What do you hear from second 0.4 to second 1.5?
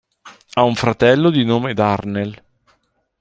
Ha un fratello di